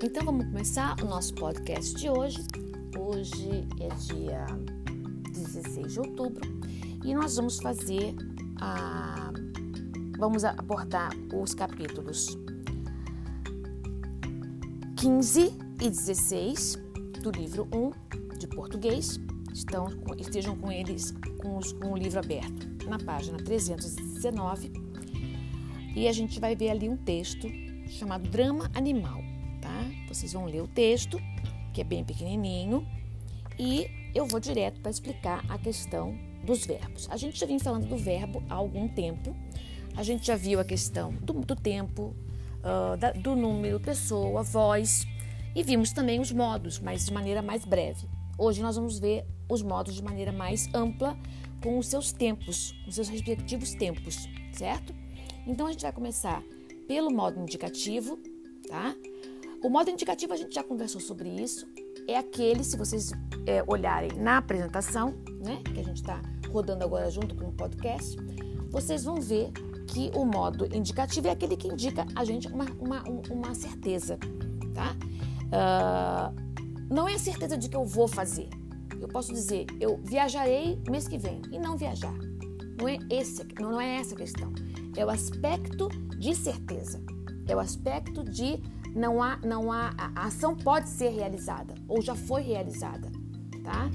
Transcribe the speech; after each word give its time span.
Então 0.00 0.24
vamos 0.24 0.46
começar 0.46 0.94
o 1.02 1.06
nosso 1.06 1.34
podcast 1.34 1.92
de 1.96 2.08
hoje. 2.08 2.38
Hoje 2.96 3.66
é 3.80 3.88
dia 3.96 4.46
16 5.32 5.92
de 5.92 5.98
outubro 5.98 6.48
e 7.04 7.12
nós 7.12 7.34
vamos 7.34 7.58
fazer 7.58 8.14
a. 8.60 9.32
Vamos 10.16 10.44
abordar 10.44 11.10
os 11.34 11.52
capítulos 11.52 12.38
15 14.96 15.52
e 15.80 15.90
16 15.90 16.78
do 17.20 17.32
livro 17.32 17.66
1 17.74 18.38
de 18.38 18.46
português. 18.46 19.18
Estão, 19.52 19.88
estejam 20.16 20.56
com 20.56 20.70
eles 20.70 21.12
com, 21.42 21.58
os, 21.58 21.72
com 21.72 21.94
o 21.94 21.96
livro 21.96 22.20
aberto 22.20 22.68
na 22.88 23.00
página 23.00 23.36
319 23.38 24.70
e 25.96 26.06
a 26.06 26.12
gente 26.12 26.38
vai 26.38 26.54
ver 26.54 26.70
ali 26.70 26.88
um 26.88 26.96
texto 26.96 27.48
chamado 27.88 28.28
Drama 28.28 28.70
Animal. 28.74 29.27
Vocês 30.08 30.32
vão 30.32 30.46
ler 30.46 30.62
o 30.62 30.68
texto, 30.68 31.20
que 31.72 31.80
é 31.80 31.84
bem 31.84 32.04
pequenininho, 32.04 32.86
e 33.58 33.90
eu 34.14 34.26
vou 34.26 34.40
direto 34.40 34.80
para 34.80 34.90
explicar 34.90 35.44
a 35.48 35.58
questão 35.58 36.16
dos 36.44 36.64
verbos. 36.64 37.08
A 37.10 37.16
gente 37.16 37.38
já 37.38 37.46
vem 37.46 37.58
falando 37.58 37.86
do 37.86 37.96
verbo 37.96 38.42
há 38.48 38.54
algum 38.54 38.88
tempo. 38.88 39.34
A 39.96 40.02
gente 40.02 40.26
já 40.26 40.36
viu 40.36 40.60
a 40.60 40.64
questão 40.64 41.12
do, 41.12 41.34
do 41.34 41.56
tempo, 41.56 42.14
uh, 42.58 42.96
da, 42.96 43.12
do 43.12 43.34
número, 43.34 43.80
pessoa, 43.80 44.42
voz, 44.42 45.06
e 45.54 45.62
vimos 45.62 45.92
também 45.92 46.20
os 46.20 46.30
modos, 46.30 46.78
mas 46.78 47.04
de 47.04 47.12
maneira 47.12 47.42
mais 47.42 47.64
breve. 47.64 48.08
Hoje 48.38 48.62
nós 48.62 48.76
vamos 48.76 48.98
ver 48.98 49.24
os 49.48 49.62
modos 49.62 49.94
de 49.94 50.02
maneira 50.02 50.30
mais 50.30 50.72
ampla, 50.72 51.18
com 51.62 51.78
os 51.78 51.88
seus 51.88 52.12
tempos, 52.12 52.74
os 52.86 52.94
seus 52.94 53.08
respectivos 53.08 53.74
tempos, 53.74 54.28
certo? 54.52 54.94
Então 55.46 55.66
a 55.66 55.72
gente 55.72 55.82
vai 55.82 55.92
começar 55.92 56.42
pelo 56.86 57.10
modo 57.10 57.40
indicativo, 57.40 58.18
tá? 58.68 58.94
O 59.62 59.68
modo 59.68 59.90
indicativo 59.90 60.32
a 60.32 60.36
gente 60.36 60.54
já 60.54 60.62
conversou 60.62 61.00
sobre 61.00 61.28
isso. 61.28 61.66
É 62.06 62.16
aquele, 62.16 62.62
se 62.62 62.76
vocês 62.76 63.12
é, 63.46 63.62
olharem 63.66 64.10
na 64.16 64.38
apresentação, 64.38 65.14
né, 65.44 65.60
que 65.64 65.80
a 65.80 65.84
gente 65.84 65.96
está 65.96 66.22
rodando 66.50 66.84
agora 66.84 67.10
junto 67.10 67.34
com 67.34 67.46
o 67.46 67.52
podcast, 67.52 68.16
vocês 68.70 69.04
vão 69.04 69.16
ver 69.16 69.50
que 69.88 70.10
o 70.14 70.24
modo 70.24 70.64
indicativo 70.74 71.28
é 71.28 71.30
aquele 71.32 71.56
que 71.56 71.66
indica 71.66 72.06
a 72.14 72.24
gente 72.24 72.46
uma, 72.48 72.66
uma, 72.78 73.02
uma 73.30 73.54
certeza, 73.54 74.18
tá? 74.74 74.94
Uh, 75.48 76.48
não 76.94 77.08
é 77.08 77.14
a 77.14 77.18
certeza 77.18 77.56
de 77.56 77.68
que 77.68 77.76
eu 77.76 77.84
vou 77.84 78.06
fazer. 78.06 78.48
Eu 79.00 79.08
posso 79.08 79.32
dizer, 79.32 79.66
eu 79.80 80.00
viajarei 80.04 80.80
mês 80.88 81.08
que 81.08 81.18
vem 81.18 81.42
e 81.50 81.58
não 81.58 81.76
viajar. 81.76 82.14
Não 82.78 82.88
é, 82.88 82.98
esse, 83.10 83.44
não 83.58 83.80
é 83.80 83.96
essa 83.96 84.14
a 84.14 84.18
questão. 84.18 84.52
É 84.96 85.04
o 85.04 85.10
aspecto 85.10 85.88
de 86.16 86.34
certeza. 86.34 87.02
É 87.46 87.56
o 87.56 87.58
aspecto 87.58 88.22
de 88.22 88.60
não 88.94 89.22
há, 89.22 89.36
não 89.44 89.70
há, 89.72 89.94
a 89.96 90.26
ação 90.26 90.56
pode 90.56 90.88
ser 90.88 91.10
realizada 91.10 91.74
ou 91.86 92.00
já 92.00 92.14
foi 92.14 92.42
realizada, 92.42 93.10
tá? 93.62 93.90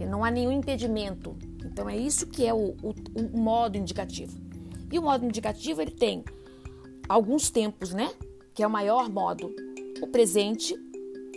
E 0.00 0.06
não 0.06 0.24
há 0.24 0.30
nenhum 0.30 0.52
impedimento. 0.52 1.36
Então 1.64 1.88
é 1.88 1.96
isso 1.96 2.26
que 2.26 2.46
é 2.46 2.52
o, 2.52 2.74
o, 2.82 2.94
o 3.14 3.38
modo 3.38 3.78
indicativo. 3.78 4.36
E 4.90 4.98
o 4.98 5.02
modo 5.02 5.24
indicativo 5.24 5.80
ele 5.80 5.90
tem 5.90 6.24
alguns 7.08 7.50
tempos, 7.50 7.92
né? 7.92 8.10
Que 8.54 8.62
é 8.62 8.66
o 8.66 8.70
maior 8.70 9.08
modo. 9.08 9.54
O 10.02 10.06
presente, 10.06 10.74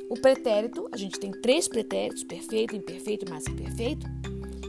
o 0.09 0.15
pretérito, 0.15 0.89
a 0.91 0.97
gente 0.97 1.19
tem 1.19 1.31
três 1.31 1.67
pretéritos, 1.67 2.23
perfeito, 2.23 2.75
imperfeito, 2.75 3.29
mais 3.29 3.45
que 3.45 3.53
perfeito. 3.53 4.07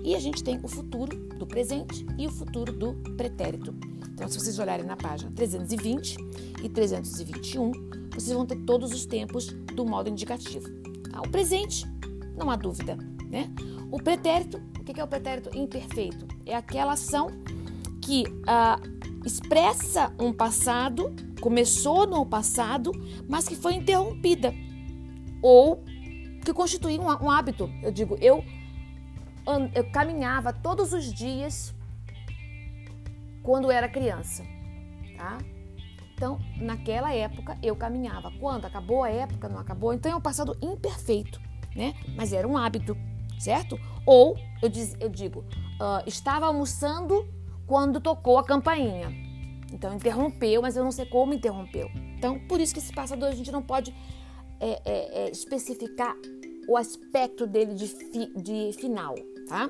E 0.04 0.14
a 0.14 0.20
gente 0.20 0.44
tem 0.44 0.60
o 0.62 0.68
futuro 0.68 1.16
do 1.36 1.46
presente 1.46 2.06
e 2.16 2.26
o 2.26 2.30
futuro 2.30 2.72
do 2.72 2.94
pretérito. 3.16 3.74
Então, 4.12 4.28
se 4.28 4.38
vocês 4.38 4.58
olharem 4.58 4.86
na 4.86 4.96
página 4.96 5.30
320 5.32 6.16
e 6.62 6.68
321, 6.68 7.72
vocês 8.20 8.34
vão 8.34 8.46
ter 8.46 8.56
todos 8.64 8.92
os 8.92 9.04
tempos 9.04 9.46
do 9.46 9.84
modo 9.84 10.08
indicativo. 10.08 10.68
Tá? 11.10 11.20
O 11.20 11.28
presente, 11.28 11.86
não 12.36 12.50
há 12.50 12.56
dúvida. 12.56 12.96
Né? 13.28 13.50
O 13.90 14.02
pretérito, 14.02 14.60
o 14.80 14.84
que 14.84 14.98
é 14.98 15.04
o 15.04 15.06
pretérito 15.06 15.56
imperfeito? 15.56 16.26
É 16.46 16.56
aquela 16.56 16.92
ação 16.92 17.28
que 18.00 18.24
ah, 18.46 18.80
expressa 19.24 20.12
um 20.18 20.32
passado, 20.32 21.14
começou 21.40 22.06
no 22.06 22.24
passado, 22.24 22.90
mas 23.28 23.46
que 23.46 23.54
foi 23.54 23.74
interrompida. 23.74 24.54
Ou 25.42 25.84
que 26.44 26.52
constitui 26.54 26.98
um, 26.98 27.04
um 27.04 27.30
hábito. 27.30 27.70
Eu 27.82 27.92
digo, 27.92 28.16
eu, 28.20 28.42
eu 29.74 29.90
caminhava 29.90 30.52
todos 30.52 30.92
os 30.92 31.12
dias 31.12 31.74
quando 33.42 33.70
era 33.70 33.88
criança. 33.88 34.44
Tá? 35.16 35.38
Então, 36.16 36.40
naquela 36.56 37.12
época, 37.12 37.58
eu 37.62 37.76
caminhava. 37.76 38.32
Quando 38.40 38.64
acabou 38.64 39.04
a 39.04 39.10
época, 39.10 39.50
não 39.50 39.58
acabou, 39.58 39.92
então 39.92 40.10
é 40.10 40.16
um 40.16 40.20
passado 40.20 40.56
imperfeito, 40.62 41.38
né? 41.74 41.94
Mas 42.16 42.32
era 42.32 42.48
um 42.48 42.56
hábito, 42.56 42.96
certo? 43.38 43.78
Ou, 44.06 44.34
eu, 44.62 44.70
diz, 44.70 44.96
eu 44.98 45.10
digo, 45.10 45.40
uh, 45.40 46.02
estava 46.06 46.46
almoçando 46.46 47.28
quando 47.66 48.00
tocou 48.00 48.38
a 48.38 48.44
campainha. 48.44 49.12
Então, 49.70 49.94
interrompeu, 49.94 50.62
mas 50.62 50.74
eu 50.74 50.84
não 50.84 50.90
sei 50.90 51.04
como 51.04 51.34
interrompeu. 51.34 51.90
Então, 52.16 52.38
por 52.48 52.60
isso 52.60 52.72
que 52.72 52.80
esse 52.80 52.94
passador 52.94 53.28
a 53.28 53.34
gente 53.34 53.52
não 53.52 53.62
pode 53.62 53.94
é, 54.58 54.80
é, 54.86 55.24
é, 55.24 55.30
especificar 55.30 56.16
o 56.66 56.78
aspecto 56.78 57.46
dele 57.46 57.74
de, 57.74 57.88
fi, 57.88 58.32
de 58.34 58.72
final, 58.72 59.14
tá? 59.46 59.68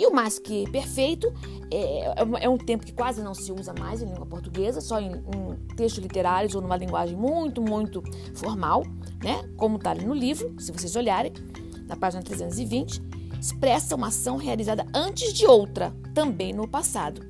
E 0.00 0.06
o 0.06 0.10
mais 0.10 0.38
que 0.38 0.64
perfeito 0.70 1.30
é, 1.70 2.14
é, 2.42 2.48
um 2.48 2.56
tempo 2.56 2.86
que 2.86 2.92
quase 2.92 3.22
não 3.22 3.34
se 3.34 3.52
usa 3.52 3.74
mais 3.78 4.00
em 4.00 4.06
língua 4.06 4.24
portuguesa, 4.24 4.80
só 4.80 4.98
em, 4.98 5.12
em 5.12 5.74
textos 5.76 6.02
literários 6.02 6.54
ou 6.54 6.62
numa 6.62 6.78
linguagem 6.78 7.14
muito, 7.14 7.60
muito 7.60 8.02
formal, 8.34 8.82
né? 9.22 9.46
Como 9.58 9.76
está 9.76 9.90
ali 9.90 10.06
no 10.06 10.14
livro, 10.14 10.54
se 10.58 10.72
vocês 10.72 10.96
olharem, 10.96 11.34
na 11.86 11.96
página 11.96 12.22
320, 12.22 13.02
expressa 13.38 13.94
uma 13.94 14.06
ação 14.06 14.38
realizada 14.38 14.86
antes 14.94 15.34
de 15.34 15.46
outra, 15.46 15.94
também 16.14 16.54
no 16.54 16.66
passado, 16.66 17.20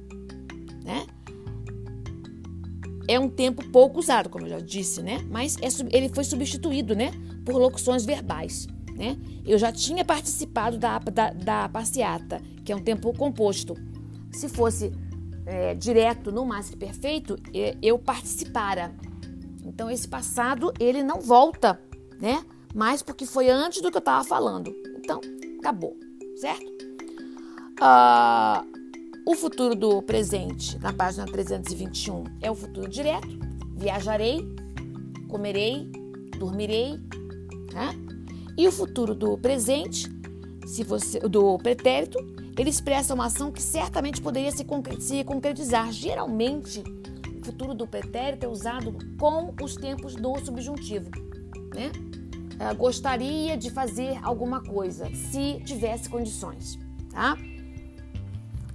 né? 0.84 1.08
É 3.08 3.18
um 3.18 3.28
tempo 3.28 3.68
pouco 3.70 3.98
usado, 3.98 4.28
como 4.28 4.46
eu 4.46 4.50
já 4.50 4.60
disse, 4.60 5.02
né? 5.02 5.18
Mas 5.28 5.56
é, 5.56 5.66
ele 5.90 6.08
foi 6.08 6.22
substituído, 6.22 6.94
né? 6.94 7.10
Por 7.44 7.56
locuções 7.56 8.04
verbais. 8.04 8.68
Né? 9.00 9.16
Eu 9.46 9.56
já 9.56 9.72
tinha 9.72 10.04
participado 10.04 10.76
da, 10.76 10.98
da, 10.98 11.30
da 11.30 11.68
passeata, 11.70 12.38
que 12.62 12.70
é 12.70 12.76
um 12.76 12.82
tempo 12.82 13.16
composto. 13.16 13.74
Se 14.30 14.46
fosse 14.46 14.92
é, 15.46 15.74
direto 15.74 16.30
no 16.30 16.44
que 16.44 16.76
perfeito, 16.76 17.34
eu 17.80 17.98
participara. 17.98 18.94
Então 19.64 19.90
esse 19.90 20.06
passado 20.06 20.70
ele 20.78 21.02
não 21.02 21.18
volta, 21.18 21.80
né? 22.20 22.44
Mas 22.74 23.02
porque 23.02 23.24
foi 23.24 23.48
antes 23.48 23.80
do 23.80 23.90
que 23.90 23.96
eu 23.96 24.00
estava 24.00 24.22
falando. 24.22 24.70
Então 24.98 25.18
acabou, 25.58 25.96
certo? 26.36 26.70
Ah, 27.80 28.62
o 29.26 29.34
futuro 29.34 29.74
do 29.74 30.02
presente, 30.02 30.78
na 30.78 30.92
página 30.92 31.24
321, 31.24 32.24
é 32.42 32.50
o 32.50 32.54
futuro 32.54 32.86
direto. 32.86 33.38
Viajarei, 33.74 34.46
comerei, 35.26 35.90
dormirei, 36.38 36.98
né? 37.72 38.09
E 38.60 38.68
o 38.68 38.72
futuro 38.72 39.14
do 39.14 39.38
presente, 39.38 40.06
se 40.66 40.84
você 40.84 41.18
do 41.20 41.56
pretérito, 41.56 42.18
ele 42.58 42.68
expressa 42.68 43.14
uma 43.14 43.24
ação 43.24 43.50
que 43.50 43.62
certamente 43.62 44.20
poderia 44.20 44.50
se 44.52 44.66
concretizar. 45.24 45.90
Geralmente, 45.90 46.84
o 47.40 47.42
futuro 47.42 47.72
do 47.72 47.86
pretérito 47.86 48.44
é 48.44 48.48
usado 48.50 48.98
com 49.18 49.54
os 49.64 49.76
tempos 49.76 50.14
do 50.14 50.38
subjuntivo, 50.44 51.10
né? 51.74 51.90
Gostaria 52.76 53.56
de 53.56 53.70
fazer 53.70 54.18
alguma 54.22 54.62
coisa, 54.62 55.08
se 55.14 55.62
tivesse 55.64 56.10
condições, 56.10 56.78
tá? 57.10 57.38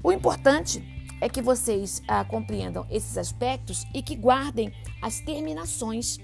O 0.01 0.11
importante 0.11 0.83
é 1.21 1.29
que 1.29 1.43
vocês 1.43 2.01
uh, 2.09 2.27
compreendam 2.27 2.87
esses 2.89 3.19
aspectos 3.19 3.85
e 3.93 4.01
que 4.01 4.15
guardem 4.15 4.73
as 4.99 5.19
terminações, 5.19 6.17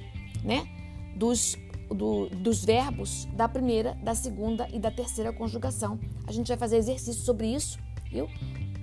né, 0.43 0.67
dos 1.15 1.55
do, 1.93 2.27
dos 2.29 2.63
verbos 2.63 3.25
da 3.33 3.47
primeira, 3.47 3.95
da 4.03 4.15
segunda 4.15 4.67
e 4.71 4.79
da 4.79 4.91
terceira 4.91 5.31
conjugação. 5.31 5.99
A 6.25 6.31
gente 6.31 6.47
vai 6.47 6.57
fazer 6.57 6.77
exercício 6.77 7.23
sobre 7.23 7.47
isso, 7.47 7.79
viu? 8.11 8.27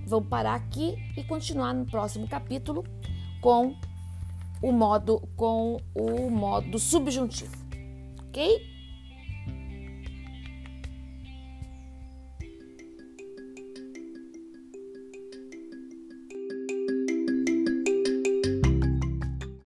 Vamos 0.05 0.27
parar 0.27 0.55
aqui 0.55 0.97
e 1.15 1.23
continuar 1.23 1.73
no 1.73 1.85
próximo 1.85 2.27
capítulo 2.27 2.83
com 3.41 3.75
o 4.61 4.71
modo 4.71 5.21
com 5.35 5.77
o 5.95 6.29
modo 6.29 6.77
subjuntivo, 6.77 7.55
ok? 8.27 8.78